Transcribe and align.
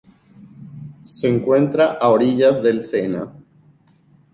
Se 1.03 1.27
encuentra 1.27 1.91
a 1.93 2.09
orillas 2.09 2.63
del 2.63 2.83
Sena. 2.83 3.31